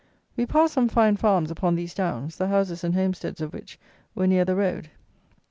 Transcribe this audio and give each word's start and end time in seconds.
We 0.35 0.47
passed 0.47 0.73
some 0.73 0.87
fine 0.89 1.15
farms 1.17 1.51
upon 1.51 1.75
these 1.75 1.93
downs, 1.93 2.35
the 2.37 2.47
houses 2.47 2.83
and 2.83 2.95
homesteads 2.95 3.39
of 3.39 3.53
which 3.53 3.77
were 4.15 4.25
near 4.25 4.45
the 4.45 4.55
road. 4.55 4.89